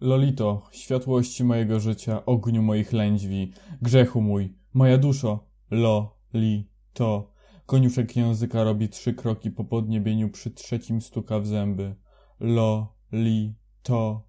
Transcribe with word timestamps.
Lolito, 0.00 0.62
światłości 0.70 1.44
mojego 1.44 1.80
życia, 1.80 2.24
ogniu 2.26 2.62
moich 2.62 2.92
lędźwi, 2.92 3.52
grzechu 3.82 4.20
mój, 4.20 4.54
moja 4.74 4.98
duszo, 4.98 5.46
lo, 5.70 6.16
li, 6.34 6.70
to. 6.92 7.32
Koniuszek 7.66 8.16
języka 8.16 8.64
robi 8.64 8.88
trzy 8.88 9.14
kroki 9.14 9.50
po 9.50 9.64
podniebieniu, 9.64 10.30
przy 10.30 10.50
trzecim 10.50 11.00
stuka 11.00 11.40
w 11.40 11.46
zęby. 11.46 11.94
Lo, 12.40 12.94
li, 13.12 13.54
to. 13.82 14.28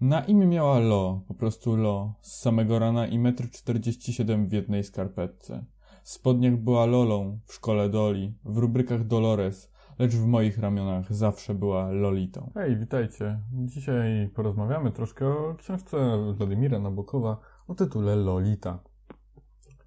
Na 0.00 0.20
imię 0.24 0.46
miała 0.46 0.78
Lo, 0.78 1.24
po 1.28 1.34
prostu 1.34 1.76
Lo, 1.76 2.14
z 2.20 2.40
samego 2.40 2.78
rana 2.78 3.06
i 3.06 3.18
metr 3.18 3.50
czterdzieści 3.50 4.12
siedem 4.12 4.48
w 4.48 4.52
jednej 4.52 4.84
skarpetce. 4.84 5.64
W 6.02 6.10
spodniach 6.10 6.56
była 6.56 6.86
Lolą, 6.86 7.38
w 7.46 7.54
szkole 7.54 7.88
Doli, 7.88 8.34
w 8.44 8.56
rubrykach 8.56 9.06
Dolores, 9.06 9.71
lecz 9.98 10.14
w 10.14 10.26
moich 10.26 10.58
ramionach 10.58 11.14
zawsze 11.14 11.54
była 11.54 11.90
Lolitą. 11.90 12.50
Hej, 12.54 12.76
witajcie. 12.76 13.40
Dzisiaj 13.52 14.30
porozmawiamy 14.34 14.92
troszkę 14.92 15.26
o 15.26 15.54
książce 15.54 16.18
Władimira 16.32 16.78
Nabokowa 16.78 17.36
o 17.68 17.74
tytule 17.74 18.16
Lolita. 18.16 18.78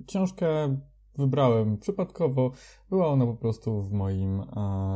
Książkę 0.08 0.78
wybrałem 1.18 1.78
przypadkowo. 1.78 2.52
Była 2.90 3.08
ona 3.08 3.26
po 3.26 3.36
prostu 3.36 3.82
w 3.82 3.94
moim 3.94 4.42
e, 4.42 4.46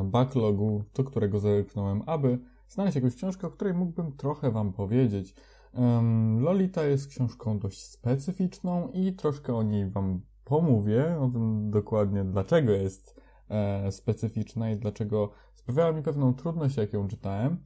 backlogu, 0.03 0.83
do 0.95 1.03
którego 1.03 1.39
zerknąłem, 1.39 2.01
aby 2.05 2.39
znaleźć 2.67 2.95
jakąś 2.95 3.15
książkę, 3.15 3.47
o 3.47 3.51
której 3.51 3.73
mógłbym 3.73 4.11
trochę 4.11 4.51
Wam 4.51 4.73
powiedzieć. 4.73 5.35
Um, 5.73 6.39
Lolita 6.39 6.83
jest 6.83 7.07
książką 7.07 7.59
dość 7.59 7.85
specyficzną 7.85 8.89
i 8.93 9.13
troszkę 9.13 9.55
o 9.55 9.63
niej 9.63 9.89
Wam 9.89 10.21
pomówię, 10.43 11.19
o 11.19 11.29
tym 11.29 11.71
dokładnie 11.71 12.23
dlaczego 12.23 12.71
jest 12.71 13.21
e, 13.49 13.91
specyficzna 13.91 14.71
i 14.71 14.77
dlaczego 14.77 15.29
sprawiała 15.55 15.91
mi 15.91 16.03
pewną 16.03 16.33
trudność, 16.33 16.77
jak 16.77 16.93
ją 16.93 17.07
czytałem. 17.07 17.63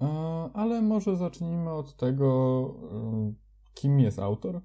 E, 0.00 0.06
ale 0.54 0.82
może 0.82 1.16
zacznijmy 1.16 1.70
od 1.70 1.96
tego, 1.96 2.66
e, 2.92 3.32
kim 3.74 4.00
jest 4.00 4.18
autor. 4.18 4.60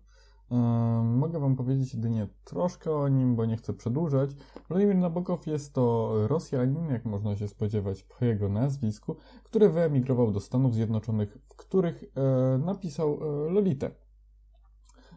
Mogę 1.03 1.39
Wam 1.39 1.56
powiedzieć 1.56 1.94
jedynie 1.94 2.28
troszkę 2.44 2.92
o 2.92 3.08
nim, 3.08 3.36
bo 3.36 3.45
nie 3.45 3.58
chcę 3.58 3.73
przedłużać. 3.73 4.30
Władimir 4.70 4.95
Nabokow 4.95 5.48
jest 5.48 5.73
to 5.73 6.14
Rosjanin, 6.28 6.89
jak 6.89 7.06
można 7.06 7.36
się 7.36 7.48
spodziewać 7.48 8.04
po 8.04 8.26
jego 8.26 8.50
nazwisku, 8.50 9.16
który 9.44 9.70
wyemigrował 9.70 10.31
do 10.31 10.39
Stanów 10.39 10.73
Zjednoczonych, 10.73 11.38
w 11.44 11.56
których 11.56 12.04
e, 12.04 12.58
napisał 12.58 13.20
e, 13.22 13.52
Lolitę. 13.52 13.92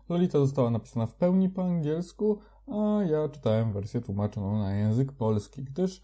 Lolita 0.08 0.38
została 0.38 0.70
napisana 0.70 1.06
w 1.06 1.14
pełni 1.14 1.48
po 1.48 1.64
angielsku, 1.64 2.38
a 2.72 3.02
ja 3.04 3.28
czytałem 3.28 3.72
wersję 3.72 4.00
tłumaczoną 4.00 4.58
na 4.58 4.74
język 4.74 5.12
polski, 5.12 5.64
gdyż 5.64 6.02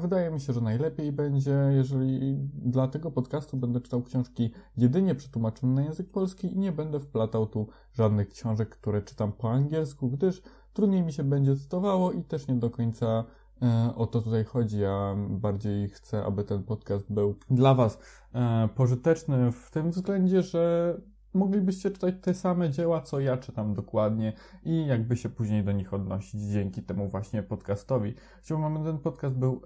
Wydaje 0.00 0.30
mi 0.30 0.40
się, 0.40 0.52
że 0.52 0.60
najlepiej 0.60 1.12
będzie, 1.12 1.70
jeżeli 1.70 2.36
dla 2.54 2.88
tego 2.88 3.10
podcastu 3.10 3.56
będę 3.56 3.80
czytał 3.80 4.02
książki 4.02 4.50
jedynie 4.76 5.14
przetłumaczone 5.14 5.74
na 5.74 5.82
język 5.82 6.10
polski 6.10 6.52
i 6.52 6.58
nie 6.58 6.72
będę 6.72 7.00
wplatał 7.00 7.46
tu 7.46 7.68
żadnych 7.92 8.28
książek, 8.28 8.68
które 8.68 9.02
czytam 9.02 9.32
po 9.32 9.50
angielsku, 9.50 10.10
gdyż 10.10 10.42
trudniej 10.72 11.02
mi 11.02 11.12
się 11.12 11.24
będzie 11.24 11.56
cytowało 11.56 12.12
i 12.12 12.22
też 12.22 12.48
nie 12.48 12.54
do 12.54 12.70
końca 12.70 13.24
e, 13.62 13.94
o 13.96 14.06
to 14.06 14.22
tutaj 14.22 14.44
chodzi. 14.44 14.80
Ja 14.80 15.14
bardziej 15.28 15.88
chcę, 15.88 16.24
aby 16.24 16.44
ten 16.44 16.62
podcast 16.62 17.12
był 17.12 17.34
dla 17.50 17.74
Was 17.74 17.98
e, 18.34 18.68
pożyteczny 18.74 19.52
w 19.52 19.70
tym 19.70 19.90
względzie, 19.90 20.42
że 20.42 20.94
moglibyście 21.34 21.90
czytać 21.90 22.14
te 22.22 22.34
same 22.34 22.70
dzieła, 22.70 23.00
co 23.00 23.20
ja 23.20 23.36
czytam 23.36 23.74
dokładnie 23.74 24.32
i 24.64 24.86
jakby 24.86 25.16
się 25.16 25.28
później 25.28 25.64
do 25.64 25.72
nich 25.72 25.94
odnosić 25.94 26.40
dzięki 26.40 26.82
temu 26.82 27.08
właśnie 27.08 27.42
podcastowi. 27.42 28.14
Chciałbym, 28.42 28.76
aby 28.76 28.84
ten 28.84 28.98
podcast 28.98 29.34
był 29.34 29.60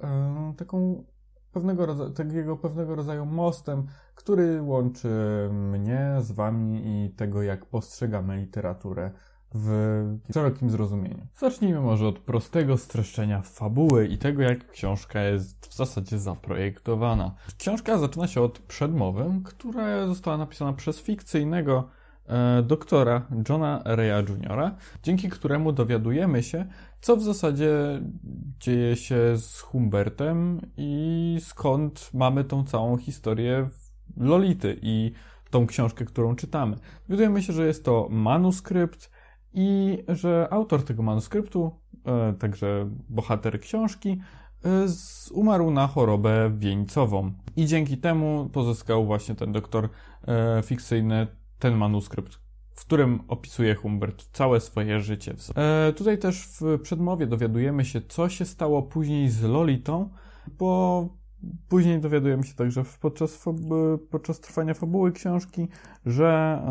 taką 0.57 1.05
pewnego 1.53 1.87
rodzaju, 1.87 2.11
takiego 2.11 2.57
pewnego 2.57 2.95
rodzaju 2.95 3.27
mostem, 3.27 3.87
który 4.15 4.63
łączy 4.63 5.09
mnie 5.53 6.17
z 6.21 6.33
wami 6.33 6.83
i 6.85 7.11
tego, 7.11 7.43
jak 7.43 7.67
postrzegamy 7.67 8.37
literaturę 8.37 9.11
w 9.55 10.19
szerokim 10.35 10.71
zrozumieniu. 10.71 11.27
Zacznijmy 11.37 11.81
może 11.81 12.07
od 12.07 12.19
prostego 12.19 12.77
streszczenia 12.77 13.43
fabuły 13.43 14.07
i 14.07 14.19
tego, 14.19 14.43
jak 14.43 14.71
książka 14.71 15.23
jest 15.23 15.67
w 15.67 15.77
zasadzie 15.77 16.19
zaprojektowana. 16.19 17.35
Książka 17.59 17.99
zaczyna 17.99 18.27
się 18.27 18.43
od 18.43 18.59
przedmowy, 18.59 19.41
która 19.45 20.07
została 20.07 20.37
napisana 20.37 20.73
przez 20.73 21.01
fikcyjnego 21.01 21.89
e, 22.27 22.63
doktora 22.63 23.27
Johna 23.49 23.83
Reya 23.85 24.25
Jr., 24.29 24.75
dzięki 25.03 25.29
któremu 25.29 25.73
dowiadujemy 25.73 26.43
się, 26.43 26.67
co 27.01 27.17
w 27.17 27.23
zasadzie 27.23 27.73
dzieje 28.61 28.97
się 28.97 29.37
z 29.37 29.61
Humbertem 29.61 30.61
i 30.77 31.39
skąd 31.41 32.11
mamy 32.15 32.45
tą 32.45 32.65
całą 32.65 32.97
historię 32.97 33.69
Lolity 34.17 34.79
i 34.83 35.13
tą 35.51 35.67
książkę, 35.67 36.05
którą 36.05 36.37
czytamy. 36.37 36.77
Dowiadujemy 37.09 37.43
się, 37.43 37.53
że 37.53 37.67
jest 37.67 37.85
to 37.85 38.09
manuskrypt, 38.11 39.11
i 39.55 39.99
że 40.09 40.49
autor 40.51 40.85
tego 40.85 41.03
manuskryptu, 41.03 41.71
e, 42.07 42.33
także 42.33 42.91
bohater 43.09 43.61
książki, 43.61 44.21
e, 44.65 44.87
umarł 45.33 45.71
na 45.71 45.87
chorobę 45.87 46.51
wieńcową. 46.57 47.33
I 47.57 47.67
dzięki 47.67 47.99
temu 47.99 48.51
pozyskał 48.53 49.07
właśnie 49.07 49.35
ten 49.35 49.53
doktor 49.53 49.89
e, 50.29 50.63
fikcyjny 50.63 51.27
ten 51.59 51.77
manuskrypt, 51.77 52.35
w 52.75 52.81
którym 52.81 53.21
opisuje 53.29 53.75
Humbert 53.75 54.29
całe 54.33 54.61
swoje 54.61 55.01
życie. 55.01 55.35
Tutaj 55.97 56.19
też 56.19 56.49
w 56.61 56.81
przedmowie 56.83 57.27
dowiadujemy 57.27 57.85
się, 57.85 58.01
co 58.09 58.29
się 58.29 58.45
stało 58.45 58.83
później 58.83 59.29
z 59.29 59.43
Lolitą, 59.43 60.09
bo 60.59 61.09
Później 61.69 62.01
dowiadujemy 62.01 62.45
się 62.45 62.55
także 62.55 62.85
podczas, 63.01 63.45
podczas 64.11 64.41
trwania 64.41 64.75
fabuły 64.75 65.13
książki, 65.13 65.69
że 66.07 66.63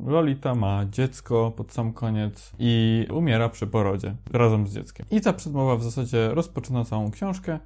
yy, 0.00 0.12
Lolita 0.12 0.54
ma 0.54 0.86
dziecko 0.90 1.52
pod 1.56 1.72
sam 1.72 1.92
koniec 1.92 2.52
i 2.58 3.06
umiera 3.12 3.48
przy 3.48 3.66
porodzie 3.66 4.16
razem 4.32 4.66
z 4.66 4.74
dzieckiem. 4.74 5.06
I 5.10 5.20
ta 5.20 5.32
przedmowa 5.32 5.76
w 5.76 5.82
zasadzie 5.82 6.34
rozpoczyna 6.34 6.84
całą 6.84 7.10
książkę 7.10 7.58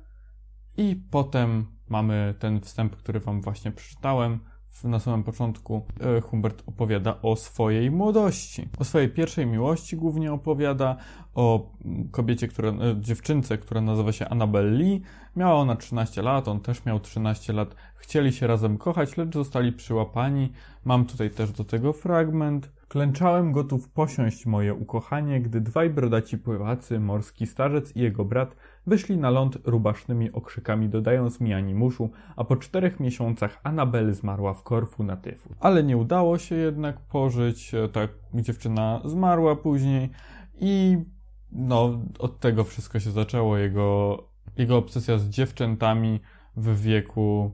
i 0.76 0.96
potem 1.10 1.66
mamy 1.88 2.34
ten 2.38 2.60
wstęp, 2.60 2.96
który 2.96 3.20
wam 3.20 3.40
właśnie 3.40 3.72
przeczytałem, 3.72 4.38
na 4.84 5.00
samym 5.00 5.22
początku 5.22 5.82
e, 6.00 6.20
Humbert 6.20 6.62
opowiada 6.66 7.18
o 7.22 7.36
swojej 7.36 7.90
młodości. 7.90 8.68
O 8.78 8.84
swojej 8.84 9.08
pierwszej 9.08 9.46
miłości 9.46 9.96
głównie 9.96 10.32
opowiada, 10.32 10.96
o 11.34 11.70
kobiecie, 12.10 12.48
która, 12.48 12.68
e, 12.68 12.74
dziewczynce, 13.00 13.58
która 13.58 13.80
nazywa 13.80 14.12
się 14.12 14.28
Annabelle 14.28 14.70
Lee. 14.70 15.02
Miała 15.36 15.54
ona 15.54 15.76
13 15.76 16.22
lat, 16.22 16.48
on 16.48 16.60
też 16.60 16.84
miał 16.84 17.00
13 17.00 17.52
lat. 17.52 17.74
Chcieli 17.96 18.32
się 18.32 18.46
razem 18.46 18.78
kochać, 18.78 19.16
lecz 19.16 19.34
zostali 19.34 19.72
przyłapani. 19.72 20.52
Mam 20.84 21.04
tutaj 21.04 21.30
też 21.30 21.52
do 21.52 21.64
tego 21.64 21.92
fragment. 21.92 22.77
Klęczałem 22.88 23.52
gotów 23.52 23.88
posiąść 23.88 24.46
moje 24.46 24.74
ukochanie, 24.74 25.40
gdy 25.40 25.60
dwaj 25.60 25.90
brodaci 25.90 26.38
pływacy, 26.38 27.00
morski 27.00 27.46
starzec 27.46 27.96
i 27.96 28.00
jego 28.00 28.24
brat, 28.24 28.56
wyszli 28.86 29.16
na 29.16 29.30
ląd 29.30 29.58
rubasznymi 29.64 30.32
okrzykami, 30.32 30.88
dodając 30.88 31.40
mi 31.40 31.54
animuszu, 31.54 32.10
a 32.36 32.44
po 32.44 32.56
czterech 32.56 33.00
miesiącach 33.00 33.60
Anabel 33.62 34.14
zmarła 34.14 34.54
w 34.54 34.62
Korfu 34.62 35.04
na 35.04 35.16
tyfu. 35.16 35.54
Ale 35.60 35.84
nie 35.84 35.96
udało 35.96 36.38
się 36.38 36.54
jednak 36.54 37.00
pożyć, 37.00 37.74
e, 37.74 37.88
tak 37.88 38.10
dziewczyna 38.34 39.00
zmarła 39.04 39.56
później 39.56 40.10
i 40.60 40.98
no, 41.52 42.00
od 42.18 42.40
tego 42.40 42.64
wszystko 42.64 43.00
się 43.00 43.10
zaczęło. 43.10 43.58
Jego, 43.58 44.18
jego 44.56 44.76
obsesja 44.76 45.18
z 45.18 45.28
dziewczętami 45.28 46.20
w 46.56 46.80
wieku 46.80 47.52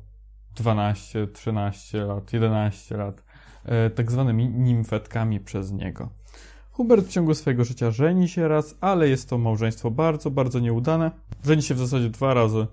12, 0.56 1.26
13 1.26 2.04
lat, 2.04 2.32
11 2.32 2.96
lat 2.96 3.24
tak 3.94 4.12
zwanymi 4.12 4.48
nimfetkami 4.48 5.40
przez 5.40 5.72
niego. 5.72 6.08
Hubert 6.72 7.06
w 7.06 7.08
ciągu 7.08 7.34
swojego 7.34 7.64
życia 7.64 7.90
żeni 7.90 8.28
się 8.28 8.48
raz, 8.48 8.74
ale 8.80 9.08
jest 9.08 9.28
to 9.28 9.38
małżeństwo 9.38 9.90
bardzo, 9.90 10.30
bardzo 10.30 10.60
nieudane. 10.60 11.10
Żeni 11.44 11.62
się 11.62 11.74
w 11.74 11.78
zasadzie 11.78 12.10
dwa 12.10 12.34
razy, 12.34 12.66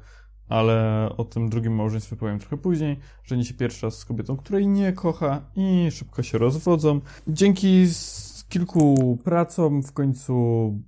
ale 0.49 1.09
o 1.17 1.25
tym 1.25 1.49
drugim 1.49 1.75
małżeństwie 1.75 2.15
powiem 2.15 2.39
trochę 2.39 2.57
później. 2.57 2.99
Żeni 3.23 3.45
się 3.45 3.53
pierwszy 3.53 3.85
raz 3.85 3.97
z 3.97 4.05
kobietą, 4.05 4.37
której 4.37 4.67
nie 4.67 4.93
kocha 4.93 5.41
i 5.55 5.87
szybko 5.91 6.23
się 6.23 6.37
rozwodzą. 6.37 7.01
Dzięki 7.27 7.85
kilku 8.49 9.17
pracom 9.23 9.83
w 9.83 9.93
końcu 9.93 10.33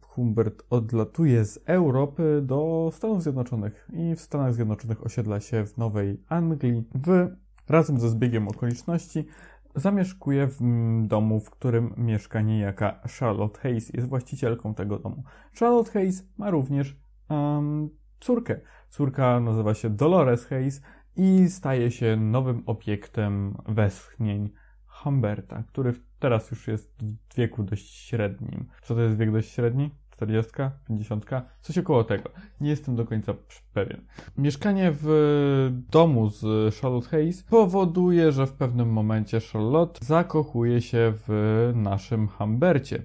Humbert 0.01 0.63
odlatuje 0.69 1.45
z 1.45 1.59
Europy 1.65 2.41
do 2.45 2.91
Stanów 2.94 3.23
Zjednoczonych 3.23 3.89
i 3.94 4.15
w 4.15 4.21
Stanach 4.21 4.53
Zjednoczonych 4.53 5.05
osiedla 5.05 5.39
się 5.39 5.65
w 5.65 5.77
Nowej 5.77 6.21
Anglii. 6.29 6.83
W, 6.95 7.27
razem 7.69 8.00
ze 8.00 8.09
zbiegiem 8.09 8.47
okoliczności 8.47 9.25
Zamieszkuje 9.75 10.47
w 10.47 10.59
domu, 11.07 11.39
w 11.39 11.49
którym 11.49 11.93
mieszka 11.97 12.41
niejaka 12.41 13.01
Charlotte 13.19 13.59
Hayes, 13.59 13.93
jest 13.93 14.09
właścicielką 14.09 14.73
tego 14.73 14.99
domu. 14.99 15.23
Charlotte 15.59 15.91
Hayes 15.91 16.27
ma 16.37 16.51
również 16.51 16.97
um, 17.29 17.89
córkę. 18.19 18.59
Córka 18.89 19.39
nazywa 19.39 19.73
się 19.73 19.89
Dolores 19.89 20.45
Hayes 20.45 20.81
i 21.15 21.49
staje 21.49 21.91
się 21.91 22.15
nowym 22.15 22.63
obiektem 22.65 23.57
westchnień 23.67 24.49
Humberta, 24.85 25.63
który 25.63 25.93
teraz 26.19 26.51
już 26.51 26.67
jest 26.67 27.03
w 27.29 27.35
wieku 27.35 27.63
dość 27.63 27.95
średnim. 27.95 28.67
Co 28.81 28.95
to 28.95 29.01
jest 29.01 29.17
wiek 29.17 29.31
dość 29.31 29.51
średni? 29.51 29.91
40, 30.23 30.51
50, 30.87 31.25
coś 31.61 31.77
około 31.77 32.03
tego. 32.03 32.29
Nie 32.61 32.69
jestem 32.69 32.95
do 32.95 33.05
końca 33.05 33.33
pewien. 33.73 34.01
Mieszkanie 34.37 34.91
w 35.01 35.71
domu 35.91 36.29
z 36.29 36.75
Charlotte 36.75 37.09
Hayes 37.09 37.43
powoduje, 37.43 38.31
że 38.31 38.47
w 38.47 38.53
pewnym 38.53 38.89
momencie 38.89 39.39
Charlotte 39.39 40.05
zakochuje 40.05 40.81
się 40.81 41.13
w 41.27 41.71
naszym 41.75 42.27
Humbercie. 42.27 43.03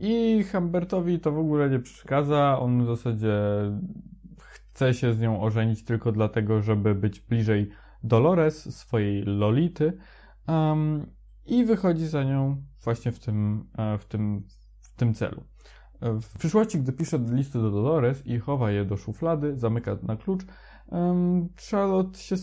I 0.00 0.44
Humbertowi 0.52 1.20
to 1.20 1.32
w 1.32 1.38
ogóle 1.38 1.70
nie 1.70 1.78
przeszkadza, 1.78 2.58
on 2.60 2.84
w 2.84 2.86
zasadzie 2.86 3.32
chce 4.38 4.94
się 4.94 5.14
z 5.14 5.20
nią 5.20 5.42
ożenić 5.42 5.84
tylko 5.84 6.12
dlatego, 6.12 6.62
żeby 6.62 6.94
być 6.94 7.20
bliżej 7.20 7.70
Dolores, 8.02 8.76
swojej 8.76 9.22
Lolity. 9.22 9.92
Um, 10.48 11.06
I 11.46 11.64
wychodzi 11.64 12.06
za 12.06 12.24
nią 12.24 12.62
właśnie 12.84 13.12
w 13.12 13.18
tym, 13.18 13.64
e, 13.78 13.98
w 13.98 14.04
tym, 14.04 14.42
w 14.80 14.96
tym 14.96 15.14
celu. 15.14 15.44
W 16.00 16.38
przyszłości, 16.38 16.78
gdy 16.78 16.92
pisze 16.92 17.18
listy 17.18 17.58
do 17.58 17.70
Dolores 17.70 18.26
i 18.26 18.38
chowa 18.38 18.70
je 18.70 18.84
do 18.84 18.96
szuflady, 18.96 19.56
zamyka 19.56 19.96
na 20.02 20.16
klucz, 20.16 20.42
Charlotte 21.70 22.18
się 22.18 22.36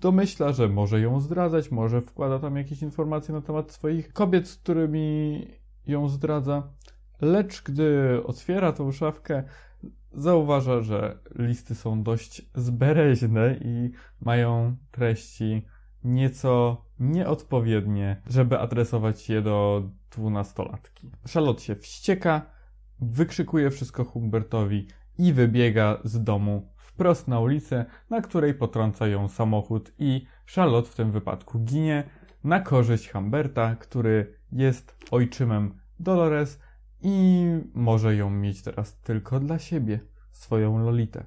domyśla, 0.00 0.52
że 0.52 0.68
może 0.68 1.00
ją 1.00 1.20
zdradzać, 1.20 1.70
może 1.70 2.00
wkłada 2.00 2.38
tam 2.38 2.56
jakieś 2.56 2.82
informacje 2.82 3.34
na 3.34 3.40
temat 3.40 3.72
swoich 3.72 4.12
kobiet, 4.12 4.48
z 4.48 4.56
którymi 4.56 5.46
ją 5.86 6.08
zdradza. 6.08 6.72
Lecz 7.20 7.62
gdy 7.62 8.20
otwiera 8.24 8.72
tą 8.72 8.92
szafkę, 8.92 9.42
zauważa, 10.12 10.80
że 10.80 11.18
listy 11.34 11.74
są 11.74 12.02
dość 12.02 12.50
zbereźne 12.54 13.56
i 13.60 13.90
mają 14.20 14.76
treści 14.90 15.66
nieco 16.04 16.84
nieodpowiednie, 17.00 18.22
żeby 18.26 18.58
adresować 18.58 19.28
je 19.28 19.42
do 19.42 19.82
dwunastolatki. 20.10 21.10
Charlotte 21.34 21.62
się 21.62 21.74
wścieka, 21.74 22.51
wykrzykuje 23.02 23.70
wszystko 23.70 24.04
Humbertowi 24.04 24.86
i 25.18 25.32
wybiega 25.32 25.98
z 26.04 26.24
domu 26.24 26.72
wprost 26.76 27.28
na 27.28 27.40
ulicę, 27.40 27.84
na 28.10 28.20
której 28.20 28.54
potrąca 28.54 29.06
ją 29.06 29.28
samochód 29.28 29.92
i 29.98 30.26
Charlotte 30.54 30.90
w 30.90 30.94
tym 30.94 31.12
wypadku 31.12 31.58
ginie 31.58 32.04
na 32.44 32.60
korzyść 32.60 33.10
Humberta, 33.10 33.76
który 33.76 34.34
jest 34.52 34.96
ojczymem 35.10 35.74
Dolores 36.00 36.60
i 37.02 37.46
może 37.74 38.16
ją 38.16 38.30
mieć 38.30 38.62
teraz 38.62 39.00
tylko 39.00 39.40
dla 39.40 39.58
siebie, 39.58 40.00
swoją 40.30 40.78
Lolitę. 40.78 41.24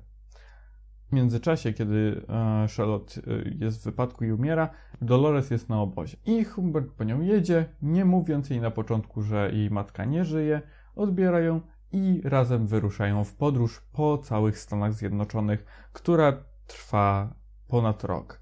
W 1.10 1.14
międzyczasie, 1.14 1.74
kiedy 1.74 2.26
e, 2.30 2.68
Charlotte 2.78 3.22
e, 3.22 3.50
jest 3.56 3.82
w 3.82 3.86
wypadku 3.86 4.26
i 4.26 4.32
umiera, 4.32 4.70
Dolores 5.02 5.52
jest 5.52 5.70
na 5.70 5.82
obozie. 5.82 6.18
I 6.26 6.44
Humbert 6.44 6.92
po 6.92 7.04
nią 7.04 7.22
jedzie, 7.22 7.66
nie 7.82 8.06
mówiąc 8.06 8.50
jej 8.50 8.62
na 8.62 8.72
początku, 8.72 9.22
że 9.22 9.52
jej 9.54 9.70
matka 9.72 10.06
nie 10.06 10.26
żyje, 10.26 10.62
odbiera 10.96 11.40
ją 11.40 11.62
i 11.92 12.22
razem 12.24 12.68
wyruszają 12.68 13.24
w 13.24 13.36
podróż 13.36 13.82
po 13.94 14.18
całych 14.18 14.60
Stanach 14.60 14.94
Zjednoczonych, 14.94 15.66
która 15.94 16.44
trwa 16.68 17.36
ponad 17.68 18.04
rok. 18.04 18.42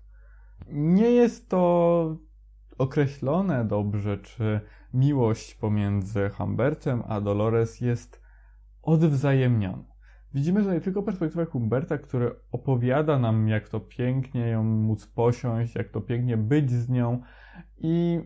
Nie 0.68 1.12
jest 1.12 1.50
to 1.50 2.18
określone 2.78 3.66
dobrze, 3.66 4.18
czy 4.18 4.62
miłość 4.94 5.56
pomiędzy 5.56 6.30
Humbertem 6.30 7.04
a 7.08 7.22
Dolores 7.22 7.82
jest 7.82 8.22
odwzajemniona. 8.82 9.94
Widzimy 10.34 10.62
tutaj 10.62 10.82
tylko 10.82 11.04
perspektywę 11.04 11.46
Humberta, 11.46 11.98
który 11.98 12.36
opowiada 12.52 13.20
nam, 13.20 13.48
jak 13.48 13.70
to 13.70 13.80
pięknie 13.80 14.48
ją 14.48 14.64
móc 14.64 15.08
posiąść, 15.08 15.76
jak 15.76 15.90
to 15.90 16.02
pięknie 16.02 16.38
być 16.38 16.72
z 16.72 16.90
nią. 16.90 17.22
I 17.78 18.22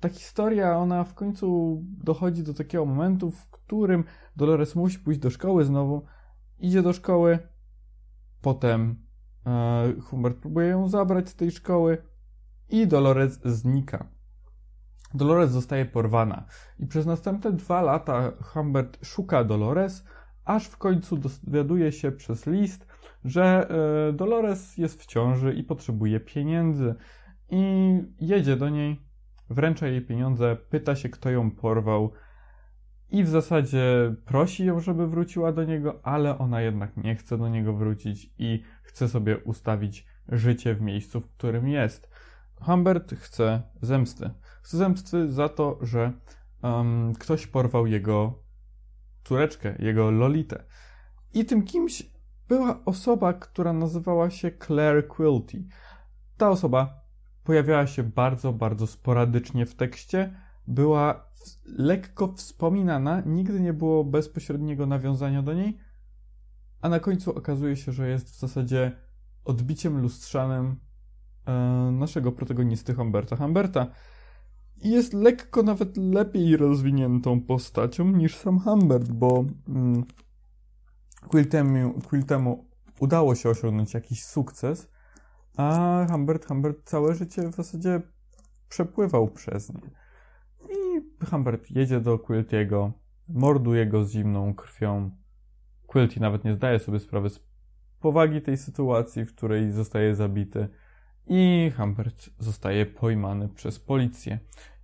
ta 0.00 0.08
historia, 0.08 0.76
ona 0.76 1.04
w 1.04 1.14
końcu 1.14 1.78
dochodzi 1.84 2.42
do 2.42 2.54
takiego 2.54 2.86
momentu, 2.86 3.30
w 3.30 3.50
którym 3.50 4.04
Dolores 4.36 4.74
musi 4.74 4.98
pójść 4.98 5.20
do 5.20 5.30
szkoły 5.30 5.64
znowu, 5.64 6.04
idzie 6.58 6.82
do 6.82 6.92
szkoły, 6.92 7.38
potem 8.40 8.96
e, 9.46 9.92
Humbert 10.00 10.38
próbuje 10.38 10.68
ją 10.68 10.88
zabrać 10.88 11.28
z 11.28 11.34
tej 11.34 11.50
szkoły 11.50 12.02
i 12.68 12.86
Dolores 12.86 13.40
znika. 13.44 14.08
Dolores 15.14 15.50
zostaje 15.50 15.86
porwana 15.86 16.46
i 16.78 16.86
przez 16.86 17.06
następne 17.06 17.52
dwa 17.52 17.82
lata 17.82 18.32
Humbert 18.42 19.06
szuka 19.06 19.44
Dolores, 19.44 20.04
aż 20.44 20.66
w 20.66 20.76
końcu 20.76 21.16
dowiaduje 21.16 21.92
się 21.92 22.12
przez 22.12 22.46
list, 22.46 22.86
że 23.24 23.68
e, 24.08 24.12
Dolores 24.12 24.76
jest 24.76 25.02
w 25.02 25.06
ciąży 25.06 25.54
i 25.54 25.64
potrzebuje 25.64 26.20
pieniędzy. 26.20 26.94
I 27.50 27.92
jedzie 28.20 28.56
do 28.56 28.68
niej, 28.68 29.07
wręcza 29.50 29.86
jej 29.86 30.02
pieniądze, 30.02 30.56
pyta 30.70 30.96
się, 30.96 31.08
kto 31.08 31.30
ją 31.30 31.50
porwał. 31.50 32.12
I 33.10 33.24
w 33.24 33.28
zasadzie 33.28 34.14
prosi 34.24 34.64
ją, 34.64 34.80
żeby 34.80 35.06
wróciła 35.06 35.52
do 35.52 35.64
niego, 35.64 36.00
ale 36.02 36.38
ona 36.38 36.60
jednak 36.60 36.96
nie 36.96 37.16
chce 37.16 37.38
do 37.38 37.48
niego 37.48 37.72
wrócić 37.72 38.32
i 38.38 38.62
chce 38.82 39.08
sobie 39.08 39.38
ustawić 39.38 40.06
życie 40.28 40.74
w 40.74 40.80
miejscu, 40.80 41.20
w 41.20 41.30
którym 41.30 41.68
jest. 41.68 42.10
Humbert 42.60 43.14
chce 43.14 43.62
zemsty. 43.82 44.30
Chce 44.62 44.76
zemsty 44.76 45.32
za 45.32 45.48
to, 45.48 45.78
że 45.82 46.12
um, 46.62 47.12
ktoś 47.14 47.46
porwał 47.46 47.86
jego 47.86 48.42
córeczkę, 49.24 49.74
jego 49.78 50.10
Lolitę. 50.10 50.64
I 51.34 51.44
tym 51.44 51.62
kimś 51.62 52.02
była 52.48 52.84
osoba, 52.84 53.32
która 53.32 53.72
nazywała 53.72 54.30
się 54.30 54.50
Claire 54.66 55.08
Quilty. 55.08 55.64
Ta 56.36 56.50
osoba 56.50 56.97
pojawiała 57.48 57.86
się 57.86 58.02
bardzo, 58.02 58.52
bardzo 58.52 58.86
sporadycznie 58.86 59.66
w 59.66 59.74
tekście, 59.74 60.34
była 60.66 61.30
lekko 61.64 62.32
wspominana, 62.32 63.22
nigdy 63.26 63.60
nie 63.60 63.72
było 63.72 64.04
bezpośredniego 64.04 64.86
nawiązania 64.86 65.42
do 65.42 65.54
niej, 65.54 65.78
a 66.80 66.88
na 66.88 67.00
końcu 67.00 67.36
okazuje 67.36 67.76
się, 67.76 67.92
że 67.92 68.08
jest 68.08 68.30
w 68.30 68.38
zasadzie 68.38 68.92
odbiciem 69.44 70.00
lustrzanym 70.00 70.76
e, 71.46 71.52
naszego 71.92 72.32
protagonisty 72.32 72.94
Humberta. 72.94 73.36
Humberta, 73.36 73.86
i 74.82 74.90
jest 74.90 75.12
lekko 75.12 75.62
nawet 75.62 75.96
lepiej 75.96 76.56
rozwiniętą 76.56 77.40
postacią 77.40 78.10
niż 78.10 78.36
sam 78.36 78.60
Humbert, 78.60 79.12
bo 79.12 79.44
mm, 79.68 80.04
Quiltemu, 81.28 82.00
Quiltemu 82.00 82.64
udało 83.00 83.34
się 83.34 83.48
osiągnąć 83.50 83.94
jakiś 83.94 84.24
sukces, 84.24 84.88
a 85.58 86.06
Humbert, 86.10 86.46
Humbert 86.46 86.78
całe 86.84 87.14
życie 87.14 87.48
w 87.48 87.54
zasadzie 87.54 88.00
przepływał 88.68 89.28
przez 89.28 89.74
nie. 89.74 89.90
I 90.70 91.00
Humbert 91.30 91.70
jedzie 91.70 92.00
do 92.00 92.18
Quiltiego, 92.18 92.92
morduje 93.28 93.86
go 93.86 94.04
z 94.04 94.12
zimną 94.12 94.54
krwią. 94.54 95.10
Quilty 95.86 96.20
nawet 96.20 96.44
nie 96.44 96.54
zdaje 96.54 96.78
sobie 96.78 97.00
sprawy 97.00 97.30
z 97.30 97.40
powagi 98.00 98.42
tej 98.42 98.56
sytuacji, 98.56 99.24
w 99.24 99.34
której 99.34 99.70
zostaje 99.70 100.14
zabity 100.14 100.68
i 101.26 101.72
Humbert 101.76 102.30
zostaje 102.38 102.86
pojmany 102.86 103.48
przez 103.48 103.78
policję 103.78 104.38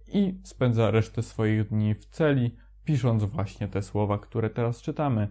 i 0.09 0.41
spędza 0.45 0.91
resztę 0.91 1.23
swoich 1.23 1.69
dni 1.69 1.95
w 1.95 2.05
celi, 2.05 2.57
pisząc 2.85 3.25
właśnie 3.25 3.69
te 3.69 3.83
słowa, 3.83 4.19
które 4.19 4.51
teraz 4.51 4.83
czytamy. 4.83 5.29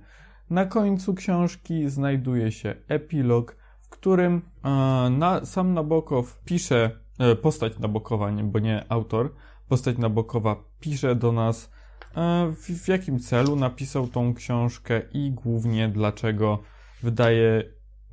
Na 0.50 0.65
końcu 0.65 1.13
książki 1.13 1.89
znajduje 1.89 2.51
się 2.51 2.75
epilog, 2.88 3.62
którym 4.03 4.41
e, 4.63 4.69
na, 5.10 5.45
sam 5.45 5.74
Nabokow 5.74 6.38
pisze, 6.45 7.00
e, 7.19 7.36
postać 7.36 7.79
Nabokowa, 7.79 8.31
bo 8.31 8.60
nie 8.60 8.86
autor, 8.89 9.33
postać 9.67 9.98
Nabokowa 9.98 10.55
pisze 10.79 11.15
do 11.15 11.31
nas, 11.31 11.72
e, 12.15 12.48
w, 12.51 12.83
w 12.83 12.88
jakim 12.88 13.19
celu 13.19 13.55
napisał 13.55 14.07
tą 14.07 14.33
książkę 14.33 15.01
i 15.13 15.31
głównie 15.31 15.89
dlaczego 15.89 16.60
wydaje 17.03 17.63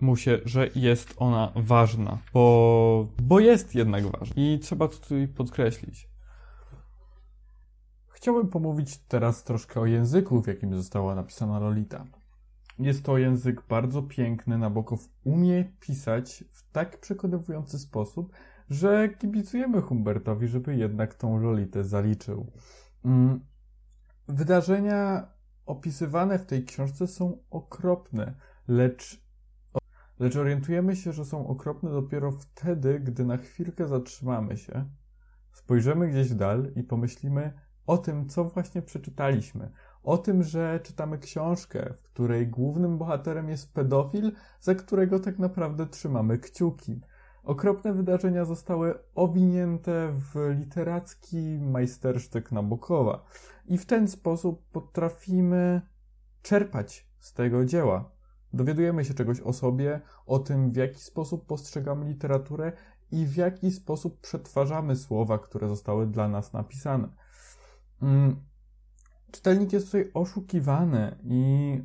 mu 0.00 0.16
się, 0.16 0.38
że 0.44 0.68
jest 0.74 1.14
ona 1.16 1.52
ważna, 1.56 2.18
bo, 2.34 3.06
bo 3.22 3.40
jest 3.40 3.74
jednak 3.74 4.04
ważna. 4.06 4.34
I 4.36 4.58
trzeba 4.62 4.88
to 4.88 4.94
tutaj 4.94 5.28
podkreślić. 5.28 6.08
Chciałbym 8.08 8.48
pomówić 8.48 8.98
teraz 8.98 9.44
troszkę 9.44 9.80
o 9.80 9.86
języku, 9.86 10.42
w 10.42 10.46
jakim 10.46 10.76
została 10.76 11.14
napisana 11.14 11.58
Lolita. 11.58 12.19
Jest 12.80 13.04
to 13.04 13.18
język 13.18 13.62
bardzo 13.68 14.02
piękny, 14.02 14.58
Nabokow 14.58 15.08
umie 15.24 15.64
pisać 15.80 16.44
w 16.52 16.72
tak 16.72 17.00
przekonujący 17.00 17.78
sposób, 17.78 18.32
że 18.70 19.08
kibicujemy 19.08 19.80
Humbertowi, 19.80 20.48
żeby 20.48 20.76
jednak 20.76 21.14
tą 21.14 21.38
Lolitę 21.38 21.84
zaliczył. 21.84 22.52
Mm, 23.04 23.40
wydarzenia 24.28 25.28
opisywane 25.66 26.38
w 26.38 26.46
tej 26.46 26.64
książce 26.64 27.06
są 27.06 27.38
okropne, 27.50 28.34
lecz 28.68 29.30
Lecz 30.20 30.36
orientujemy 30.36 30.96
się, 30.96 31.12
że 31.12 31.24
są 31.24 31.46
okropne 31.46 31.90
dopiero 31.90 32.32
wtedy, 32.32 33.00
gdy 33.00 33.24
na 33.24 33.36
chwilkę 33.36 33.86
zatrzymamy 33.86 34.56
się, 34.56 34.84
spojrzymy 35.52 36.08
gdzieś 36.08 36.28
w 36.28 36.34
dal 36.34 36.72
i 36.76 36.82
pomyślimy 36.82 37.52
o 37.86 37.98
tym, 37.98 38.28
co 38.28 38.44
właśnie 38.44 38.82
przeczytaliśmy. 38.82 39.70
O 40.02 40.18
tym, 40.18 40.42
że 40.42 40.80
czytamy 40.82 41.18
książkę, 41.18 41.94
w 41.96 42.02
której 42.02 42.48
głównym 42.48 42.98
bohaterem 42.98 43.48
jest 43.48 43.72
pedofil, 43.72 44.32
za 44.60 44.74
którego 44.74 45.20
tak 45.20 45.38
naprawdę 45.38 45.86
trzymamy 45.86 46.38
kciuki. 46.38 47.00
okropne 47.42 47.92
wydarzenia 47.92 48.44
zostały 48.44 48.94
owinięte 49.14 50.12
w 50.12 50.54
literacki 50.58 51.58
majstersztyk 51.60 52.52
Nabokowa. 52.52 53.24
I 53.66 53.78
w 53.78 53.86
ten 53.86 54.08
sposób 54.08 54.70
potrafimy 54.72 55.82
czerpać 56.42 57.06
z 57.18 57.32
tego 57.32 57.64
dzieła. 57.64 58.10
Dowiadujemy 58.52 59.04
się 59.04 59.14
czegoś 59.14 59.40
o 59.40 59.52
sobie, 59.52 60.00
o 60.26 60.38
tym, 60.38 60.70
w 60.70 60.76
jaki 60.76 61.00
sposób 61.00 61.46
postrzegamy 61.46 62.08
literaturę 62.08 62.72
i 63.12 63.26
w 63.26 63.36
jaki 63.36 63.70
sposób 63.70 64.20
przetwarzamy 64.20 64.96
słowa, 64.96 65.38
które 65.38 65.68
zostały 65.68 66.06
dla 66.06 66.28
nas 66.28 66.52
napisane. 66.52 67.08
Mm, 68.02 68.36
czytelnik 69.30 69.72
jest 69.72 69.86
tutaj 69.86 70.10
oszukiwany 70.14 71.16
i 71.24 71.82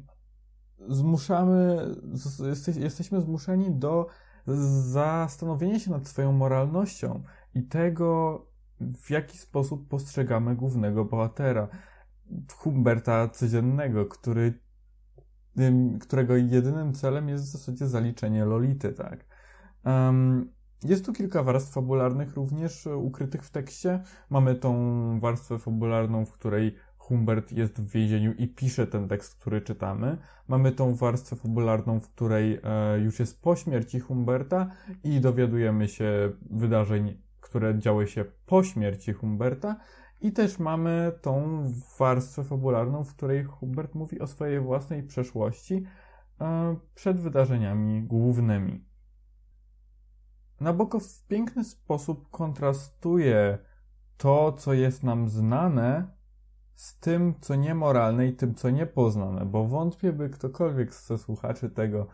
zmuszamy, 0.88 1.96
jesteśmy 2.80 3.22
zmuszeni 3.22 3.72
do 3.72 4.08
zastanowienia 4.92 5.80
się 5.80 5.92
nad 5.92 6.08
swoją 6.08 6.32
moralnością 6.32 7.24
i 7.54 7.64
tego, 7.64 8.42
w 9.04 9.10
jaki 9.10 9.38
sposób 9.38 9.88
postrzegamy 9.88 10.56
głównego 10.56 11.06
bohatera, 11.06 11.68
Humberta 12.58 13.30
codziennego, 13.30 14.06
który, 14.06 14.60
którego 16.02 16.36
jedynym 16.36 16.94
celem 16.94 17.30
jest 17.30 17.44
w 17.44 17.48
zasadzie 17.48 17.88
zaliczenie 17.88 18.46
Lolity, 18.46 18.94
tak. 18.94 19.26
Um, 19.86 20.56
jest 20.84 21.06
tu 21.06 21.14
kilka 21.14 21.44
warstw 21.44 21.74
fabularnych 21.74 22.34
również 22.34 22.88
ukrytych 22.88 23.44
w 23.44 23.52
tekście. 23.52 24.04
Mamy 24.30 24.56
tą 24.56 25.20
warstwę 25.20 25.60
fabularną, 25.60 26.26
w 26.26 26.32
której 26.32 26.76
Humbert 27.06 27.52
jest 27.52 27.82
w 27.82 27.92
więzieniu 27.92 28.34
i 28.34 28.48
pisze 28.48 28.88
ten 28.88 29.08
tekst, 29.08 29.36
który 29.36 29.62
czytamy. 29.62 30.18
Mamy 30.48 30.72
tą 30.72 30.96
warstwę 30.96 31.36
fabularną, 31.36 32.00
w 32.00 32.10
której 32.10 32.60
e, 32.64 33.00
już 33.00 33.20
jest 33.20 33.42
po 33.42 33.56
śmierci 33.56 34.00
Humberta 34.00 34.72
i 35.04 35.22
dowiadujemy 35.22 35.88
się 35.88 36.32
wydarzeń, 36.50 37.22
które 37.42 37.80
działy 37.80 38.08
się 38.08 38.26
po 38.46 38.64
śmierci 38.64 39.14
Humberta. 39.14 39.76
I 40.22 40.32
też 40.32 40.60
mamy 40.60 41.12
tą 41.22 41.64
warstwę 42.00 42.44
fabularną, 42.44 43.04
w 43.04 43.16
której 43.16 43.44
Humbert 43.44 43.96
mówi 43.96 44.20
o 44.20 44.28
swojej 44.28 44.60
własnej 44.60 45.04
przeszłości 45.04 45.84
e, 46.42 46.76
przed 46.96 47.20
wydarzeniami 47.20 48.04
głównymi. 48.04 48.86
Nabokow 50.60 51.04
w 51.04 51.28
piękny 51.28 51.64
sposób 51.64 52.30
kontrastuje 52.32 53.58
to, 54.18 54.54
co 54.54 54.74
jest 54.74 55.04
nam 55.04 55.30
znane, 55.30 56.15
z 56.76 57.00
tym, 57.00 57.34
co 57.42 57.56
niemoralne 57.56 58.28
i 58.28 58.36
tym, 58.36 58.56
co 58.56 58.70
niepoznane, 58.70 59.46
bo 59.46 59.68
wątpię, 59.68 60.14
by 60.14 60.30
ktokolwiek 60.30 60.94
ze 60.94 61.18
słuchaczy 61.18 61.70
tego 61.70 62.08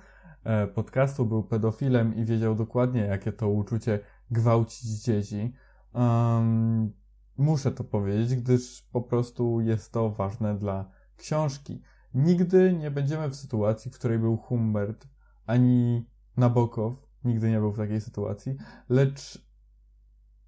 e, 0.43 0.67
podcastu 0.67 1.25
był 1.25 1.43
pedofilem 1.43 2.15
i 2.15 2.25
wiedział 2.25 2.55
dokładnie, 2.55 3.01
jakie 3.01 3.31
to 3.31 3.49
uczucie 3.49 3.99
gwałcić 4.31 5.03
dzieci. 5.03 5.53
Um, 5.93 6.93
muszę 7.37 7.71
to 7.71 7.83
powiedzieć, 7.83 8.35
gdyż 8.35 8.81
po 8.91 9.01
prostu 9.01 9.61
jest 9.61 9.91
to 9.91 10.09
ważne 10.09 10.57
dla 10.57 10.91
książki. 11.17 11.81
Nigdy 12.13 12.73
nie 12.73 12.91
będziemy 12.91 13.29
w 13.29 13.35
sytuacji, 13.35 13.91
w 13.91 13.95
której 13.99 14.19
był 14.19 14.37
Humbert, 14.37 15.07
ani 15.45 16.03
Nabokow, 16.37 17.07
nigdy 17.23 17.49
nie 17.49 17.59
był 17.59 17.71
w 17.71 17.77
takiej 17.77 18.01
sytuacji, 18.01 18.55
lecz 18.89 19.47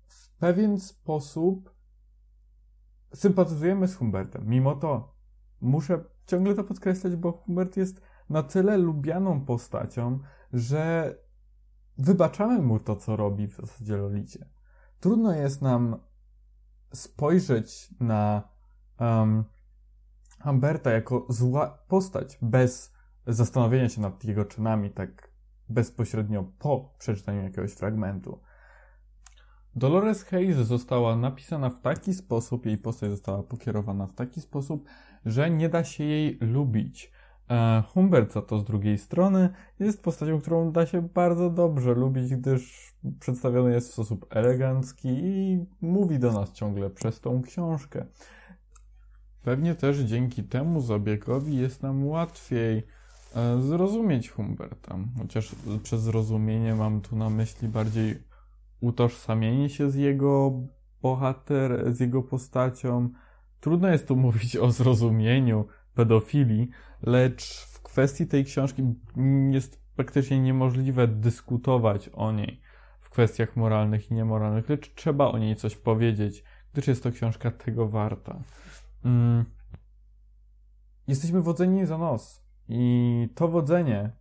w 0.07 0.31
pewien 0.37 0.79
sposób 0.79 1.72
sympatyzujemy 3.15 3.87
z 3.87 3.95
Humbertem. 3.95 4.43
Mimo 4.47 4.75
to 4.75 5.15
muszę 5.61 6.03
ciągle 6.25 6.55
to 6.55 6.63
podkreślać, 6.63 7.15
bo 7.15 7.31
Humbert 7.31 7.77
jest 7.77 8.01
na 8.29 8.43
tyle 8.43 8.77
lubianą 8.77 9.45
postacią, 9.45 10.19
że 10.53 11.15
wybaczamy 11.97 12.61
mu 12.61 12.79
to, 12.79 12.95
co 12.95 13.15
robi 13.15 13.47
w 13.47 13.55
zasadzie 13.55 13.97
Lolicie. 13.97 14.49
Trudno 14.99 15.35
jest 15.35 15.61
nam 15.61 15.99
spojrzeć 16.93 17.93
na 17.99 18.49
um, 18.99 19.43
Humberta 20.43 20.91
jako 20.91 21.25
zła 21.29 21.83
postać 21.87 22.37
bez 22.41 22.93
zastanowienia 23.27 23.89
się 23.89 24.01
nad 24.01 24.23
jego 24.23 24.45
czynami 24.45 24.91
tak 24.91 25.31
bezpośrednio 25.69 26.43
po 26.43 26.95
przeczytaniu 26.97 27.43
jakiegoś 27.43 27.73
fragmentu. 27.73 28.41
Dolores 29.75 30.23
Hayes 30.23 30.57
została 30.57 31.15
napisana 31.15 31.69
w 31.69 31.81
taki 31.81 32.13
sposób, 32.13 32.65
jej 32.65 32.77
postać 32.77 33.11
została 33.11 33.43
pokierowana 33.43 34.07
w 34.07 34.13
taki 34.13 34.41
sposób, 34.41 34.85
że 35.25 35.49
nie 35.49 35.69
da 35.69 35.83
się 35.83 36.03
jej 36.03 36.37
lubić. 36.41 37.11
E, 37.49 37.83
Humbert 37.93 38.33
za 38.33 38.41
to 38.41 38.59
z 38.59 38.63
drugiej 38.63 38.97
strony 38.97 39.49
jest 39.79 40.03
postacią, 40.03 40.41
którą 40.41 40.71
da 40.71 40.85
się 40.85 41.01
bardzo 41.01 41.49
dobrze 41.49 41.93
lubić, 41.93 42.35
gdyż 42.35 42.93
przedstawiony 43.19 43.73
jest 43.73 43.89
w 43.89 43.93
sposób 43.93 44.25
elegancki 44.29 45.09
i 45.09 45.65
mówi 45.81 46.19
do 46.19 46.31
nas 46.31 46.51
ciągle 46.51 46.89
przez 46.89 47.21
tą 47.21 47.41
książkę. 47.41 48.05
Pewnie 49.43 49.75
też 49.75 49.97
dzięki 49.97 50.43
temu 50.43 50.81
zabiegowi 50.81 51.57
jest 51.57 51.83
nam 51.83 52.07
łatwiej 52.07 52.83
e, 53.35 53.61
zrozumieć 53.61 54.29
Humberta. 54.29 54.97
Chociaż 55.17 55.55
przez 55.83 56.01
zrozumienie 56.01 56.75
mam 56.75 57.01
tu 57.01 57.15
na 57.15 57.29
myśli 57.29 57.67
bardziej 57.67 58.32
utożsamienie 58.83 59.69
się 59.69 59.91
z 59.91 59.95
jego 59.95 60.61
bohater, 61.01 61.93
z 61.93 61.99
jego 61.99 62.23
postacią. 62.23 63.09
Trudno 63.59 63.87
jest 63.87 64.07
tu 64.07 64.15
mówić 64.25 64.57
o 64.57 64.71
zrozumieniu 64.71 65.65
pedofilii, 65.93 66.69
lecz 67.01 67.65
w 67.65 67.81
kwestii 67.81 68.27
tej 68.27 68.45
książki 68.45 68.83
jest 69.51 69.83
praktycznie 69.95 70.39
niemożliwe 70.39 71.07
dyskutować 71.07 72.09
o 72.13 72.31
niej 72.31 72.61
w 72.99 73.09
kwestiach 73.09 73.55
moralnych 73.55 74.11
i 74.11 74.13
niemoralnych, 74.13 74.69
lecz 74.69 74.93
trzeba 74.95 75.27
o 75.27 75.37
niej 75.37 75.55
coś 75.55 75.75
powiedzieć, 75.75 76.43
gdyż 76.73 76.87
jest 76.87 77.03
to 77.03 77.11
książka 77.11 77.51
tego 77.51 77.87
warta. 77.87 78.43
Mm. 79.05 79.45
Jesteśmy 81.07 81.41
wodzeni 81.41 81.85
za 81.85 81.97
nos 81.97 82.45
i 82.69 83.29
to 83.35 83.47
wodzenie 83.47 84.11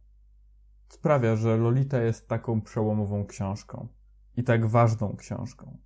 sprawia, 0.89 1.37
że 1.37 1.57
Lolita 1.57 2.03
jest 2.03 2.29
taką 2.29 2.61
przełomową 2.61 3.27
książką 3.27 3.89
i 4.37 4.45
tak 4.45 4.67
ważną 4.67 5.17
książką. 5.17 5.79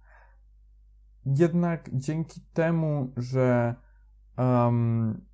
Jednak 1.26 1.91
dzięki 1.93 2.41
temu, 2.53 3.12
że 3.17 3.75
um, 4.38 5.26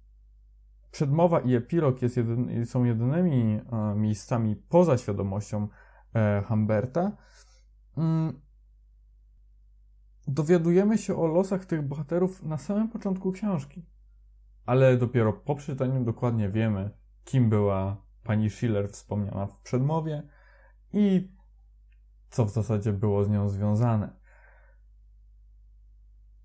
przedmowa 0.90 1.40
i 1.40 1.54
epilog 1.54 2.02
jest 2.02 2.16
jedyn, 2.16 2.66
są 2.66 2.85
jedynymi 2.85 3.61
um, 3.71 4.00
miejscami 4.00 4.57
poza 4.57 4.99
świadomością 4.99 5.69
e, 6.14 6.42
Humberta, 6.42 7.16
um, 7.97 8.40
dowiadujemy 10.28 10.99
się 10.99 11.16
o 11.16 11.26
losach 11.26 11.64
tych 11.64 11.83
bohaterów 11.83 12.42
na 12.42 12.59
samym 12.59 12.88
początku 12.88 13.33
książki. 13.33 13.87
Ale 14.66 14.97
dopiero 14.97 15.33
po 15.33 15.54
przeczytaniu 15.54 16.04
dokładnie 16.04 16.49
wiemy, 16.49 16.90
kim 17.25 17.49
była 17.49 18.02
pani 18.23 18.50
Schiller 18.50 18.88
wspomniana 18.90 19.47
w 19.47 19.61
przedmowie 19.61 20.23
i 20.92 21.33
co 22.33 22.45
w 22.45 22.51
zasadzie 22.51 22.93
było 22.93 23.25
z 23.25 23.31
nią 23.31 23.49
związane. 23.49 24.23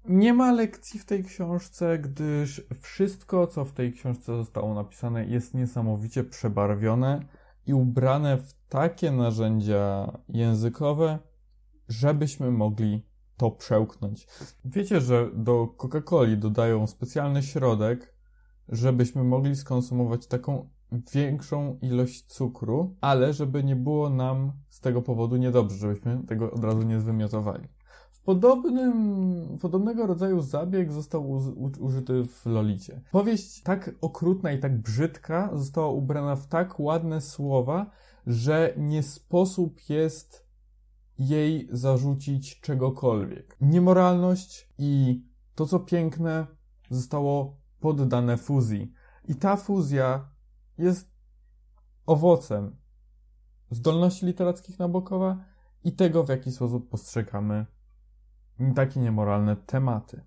Nie 0.06 0.34
ma 0.34 0.51
lekcji 0.51 1.00
w 1.00 1.06
tej 1.06 1.24
książce, 1.24 2.00
gdyż 2.00 2.67
wszystko, 2.82 3.48
co 3.48 3.65
w 3.65 3.72
tej 3.72 3.94
książce 3.94 4.38
zostało 4.38 4.74
napisane, 4.74 5.25
jest 5.25 5.53
niesamowicie 5.53 6.24
przebarwione 6.24 7.25
i 7.65 7.74
ubrane 7.74 8.38
w 8.38 8.53
takie 8.70 9.12
narzędzia 9.12 10.12
językowe, 10.29 11.20
żebyśmy 11.89 12.51
mogli 12.51 13.08
to 13.38 13.51
przełknąć. 13.51 14.27
Wiecie, 14.65 15.01
że 15.01 15.29
do 15.34 15.67
Coca-Coli 15.77 16.38
dodają 16.38 16.88
specjalny 16.88 17.44
środek, 17.44 18.15
żebyśmy 18.70 19.24
mogli 19.24 19.56
skonsumować 19.56 20.27
taką 20.27 20.70
większą 20.91 21.77
ilość 21.82 22.25
cukru, 22.25 22.96
ale 23.01 23.34
żeby 23.34 23.63
nie 23.63 23.75
było 23.75 24.10
nam 24.10 24.51
z 24.70 24.79
tego 24.79 25.01
powodu 25.01 25.38
niedobrze, 25.38 25.77
żebyśmy 25.77 26.24
tego 26.27 26.51
od 26.51 26.63
razu 26.63 26.82
nie 26.82 27.00
zwymiotowali. 27.00 27.67
W 28.12 28.22
podobnym, 28.22 29.58
podobnego 29.62 30.08
rodzaju 30.08 30.41
zabieg 30.41 30.91
został 30.91 31.29
u, 31.29 31.72
użyty 31.79 32.25
w 32.25 32.46
Lolicie. 32.46 33.01
Powieść 33.12 33.63
tak 33.63 33.96
okrutna 34.01 34.51
i 34.51 34.60
tak 34.60 34.82
brzydka 34.82 35.50
została 35.53 35.89
ubrana 35.89 36.36
w 36.36 36.48
tak 36.48 36.79
ładne 36.79 37.22
słowa, 37.22 37.91
że 38.27 38.74
nie 38.77 39.03
sposób 39.03 39.89
jest 39.89 40.48
jej 41.20 41.70
zarzucić 41.72 42.62
czegokolwiek. 42.62 43.58
Niemoralność 43.62 44.70
i 44.77 45.24
to, 45.56 45.65
co 45.65 45.79
piękne, 45.79 46.48
zostało 46.89 47.58
poddane 47.79 48.38
fuzji. 48.38 48.94
I 49.27 49.36
ta 49.36 49.56
fuzja 49.56 50.37
jest 50.77 51.12
owocem 52.05 52.75
zdolności 53.72 54.25
literackich 54.25 54.79
Nabokowa 54.79 55.38
i 55.84 55.91
tego, 55.91 56.24
w 56.24 56.29
jaki 56.29 56.51
sposób 56.51 56.89
postrzegamy 56.89 57.65
takie 58.75 59.00
niemoralne 59.00 59.55
tematy. 59.55 60.24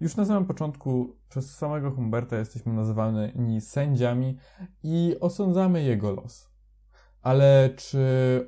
Już 0.00 0.16
na 0.16 0.24
samym 0.24 0.46
początku 0.46 1.16
przez 1.28 1.56
samego 1.56 1.90
Humberta 1.90 2.36
jesteśmy 2.36 2.72
nazywani 2.72 3.60
sędziami 3.60 4.38
i 4.82 5.16
osądzamy 5.20 5.82
jego 5.82 6.12
los. 6.12 6.50
Ale 7.22 7.70
czy 7.76 7.98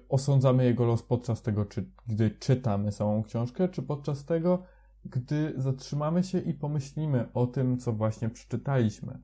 osądzamy 0.09 0.64
jego 0.64 0.85
los 0.85 1.02
podczas 1.02 1.43
tego, 1.43 1.64
czy, 1.64 1.91
gdy 2.07 2.31
czytamy 2.31 2.93
samą 2.93 3.23
książkę, 3.23 3.69
czy 3.69 3.83
podczas 3.83 4.25
tego, 4.25 4.62
gdy 5.05 5.55
zatrzymamy 5.57 6.25
się 6.25 6.38
i 6.38 6.55
pomyślimy 6.55 7.33
o 7.33 7.47
tym, 7.47 7.79
co 7.79 7.93
właśnie 7.93 8.31
przeczytaliśmy? 8.31 9.19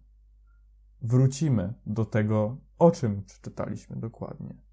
Wrócimy 1.02 1.74
do 1.86 2.04
tego, 2.04 2.56
o 2.78 2.90
czym 2.90 3.22
przeczytaliśmy 3.24 3.96
dokładnie. 3.96 4.67